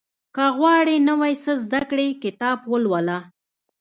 •که 0.35 0.45
غواړې 0.57 0.97
نوی 1.09 1.33
څه 1.43 1.51
زده 1.63 1.81
کړې، 1.89 2.07
کتاب 2.23 2.57
ولوله. 2.71 3.17